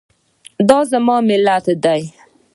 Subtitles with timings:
[0.67, 1.95] دا زموږ ملت ده